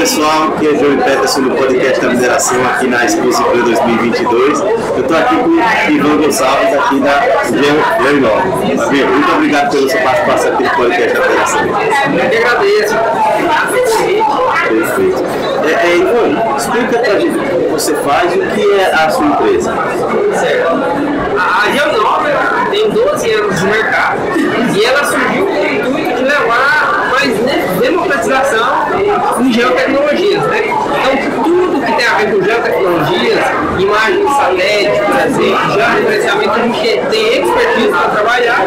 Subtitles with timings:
[0.00, 4.60] pessoal, aqui é Joey Peterson do podcast da mineração aqui na Exposição 2022.
[4.60, 10.00] Eu estou aqui com o Ivan Gonçalves aqui da Geo Amigo, muito obrigado pela sua
[10.00, 11.60] participação aqui no podcast da mineração.
[12.18, 12.94] Eu que agradeço.
[14.68, 15.24] Perfeito.
[15.66, 19.10] É, é, Ivan, explica pra gente o que você faz e o que é a
[19.10, 19.74] sua empresa.
[20.40, 20.66] Certo.
[21.38, 22.30] A Geonova
[22.70, 24.20] tem 12 anos de mercado
[24.74, 28.80] e ela surgiu com o intuito de levar mais democratização
[29.40, 30.62] em geotecnologias, né?
[30.64, 32.06] Então, tudo que tem
[32.70, 33.44] geotecnologias,
[33.78, 38.60] imagens de satélite, por exemplo, georreferenciamento, a gente tem expertise para trabalhar.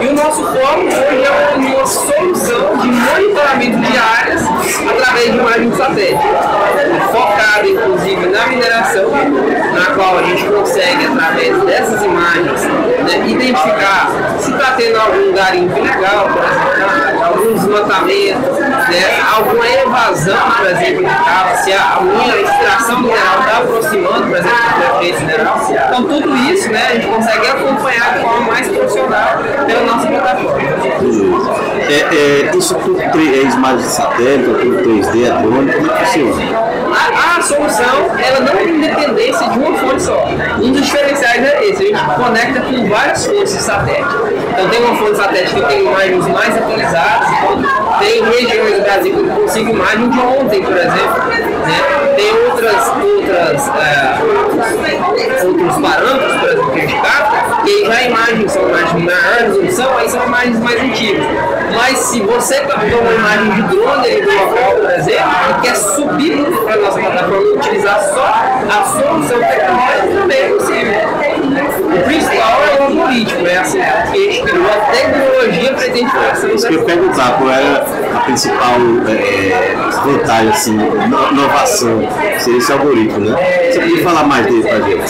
[0.00, 4.42] E o nosso foco hoje é uma solução de monitoramento de áreas
[4.90, 6.22] através de imagens de satélite,
[7.12, 14.50] focada inclusive na mineração, na qual a gente consegue, através dessas imagens, né, identificar se
[14.50, 16.28] está tendo algum garimpo ilegal,
[17.24, 21.04] algum desmatamento, né, alguma evasão, por exemplo,
[21.62, 25.60] se a minha extração mineral está aproximando, por exemplo, do efeito mineral.
[25.70, 30.62] Então, tudo isso né, a gente consegue acompanhar de forma mais profissional pela nossa plataforma.
[31.88, 36.04] É, é, isso tudo é imagens de satélite, tudo 3D, é drone, como é que
[36.06, 36.58] funciona?
[36.92, 40.24] A, a, solução ela não tem dependência de uma fonte só.
[40.60, 44.14] Um dos diferenciais é esse, a gente conecta com várias fontes de satélite.
[44.52, 49.20] Então tem uma fonte satélite que tem imagens mais atualizadas, então tem regiões Brasil que
[49.20, 51.24] eu consigo imagem de ontem, por exemplo.
[51.28, 52.14] Né?
[52.14, 54.18] Tem outras, outras, é,
[55.46, 59.38] outros parâmetros, por exemplo, que a gente capta, e aí já imagens são imagens maior
[59.38, 61.24] resolução, aí são imagens mais antigas.
[61.74, 65.76] Mas se você captou uma imagem de drone ali do local, por exemplo, e quer
[65.76, 70.92] subir para a nossa plataforma e utilizar só a solução tecnológica, também é possível.
[71.96, 73.80] O principal é o algoritmo, é assim,
[74.68, 76.50] a gente criou a tecnologia para identificação.
[76.50, 78.76] Isso que eu ia perguntar, qual era a principal
[79.08, 79.74] é,
[80.04, 80.78] vantagem, assim,
[81.30, 83.70] inovação, seria esse algoritmo, né?
[83.70, 85.08] Você podia falar mais dele para a gente?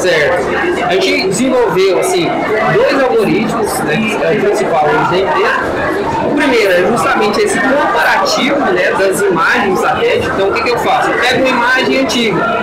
[0.00, 0.86] Certo.
[0.86, 2.30] A gente desenvolveu, assim,
[2.74, 5.96] dois algoritmos, né, que é o principal hoje da empresa.
[6.30, 10.28] O primeiro é justamente esse comparativo né, das imagens satélite.
[10.28, 11.10] Então, o que, que eu faço?
[11.10, 12.60] Eu pego uma imagem antiga,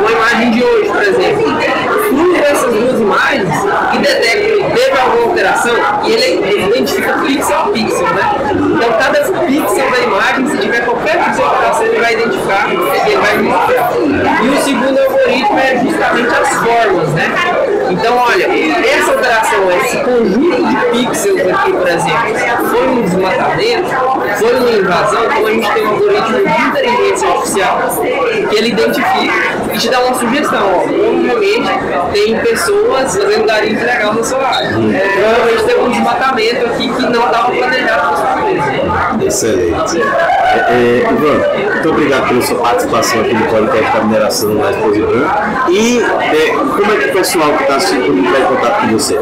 [0.00, 1.44] uma imagem de hoje, por exemplo,
[2.08, 3.50] cruzo essas duas imagens
[3.94, 5.74] e detecto teve alguma alteração
[6.04, 8.22] e ele identifica pixel a pixel, né?
[8.52, 13.20] Então, cada pixel da imagem, se tiver qualquer pixel alteração, ele vai identificar e ele
[13.20, 13.92] vai mostrar.
[14.42, 17.34] E o segundo algoritmo é justamente as formas, né?
[17.90, 18.46] Então, olha,
[18.86, 23.90] essa alteração, esse conjunto de pixels aqui, por exemplo, foi um desmatamento,
[24.38, 27.78] foi uma invasão, então a gente tem um algoritmo de inteligência artificial
[28.50, 30.74] que ele identifica e te dá uma sugestão.
[30.74, 31.70] Ó, provavelmente
[32.12, 34.70] tem pessoas fazendo garimpo ilegal na sua área.
[34.70, 38.24] Provavelmente tem um desmatamento aqui que não estava planejado
[39.22, 40.00] Excelente.
[40.00, 45.70] É, é, Ivan, muito obrigado pela sua participação aqui no podcast da mineração Exposição.
[45.70, 49.18] E é, como é que o pessoal que está assistindo vai contato com você?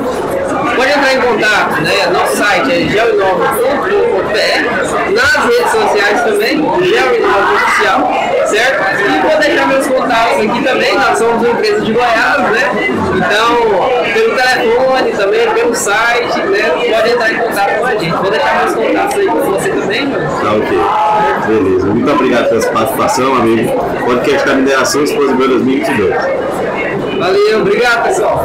[0.77, 2.07] Pode entrar em contato, né?
[2.13, 8.11] Nosso site é geoinova.com.br, nas redes sociais também, Geoinova Oficial,
[8.47, 8.83] certo?
[9.03, 12.71] E vou deixar meus contatos aqui também, nós somos uma empresa de Goiás, né?
[13.15, 13.57] Então,
[14.15, 16.63] pelo telefone também, pelo site, né?
[16.91, 18.13] Pode entrar em contato com a gente.
[18.13, 20.41] Vou deixar meus contatos aí com você também, mano.
[20.41, 20.79] Tá ok.
[21.49, 21.87] Beleza.
[21.87, 23.73] Muito obrigado pela sua participação, amigo.
[24.05, 26.15] Podcast da Mineração Esposa 2022.
[27.19, 28.41] Valeu, obrigado pessoal.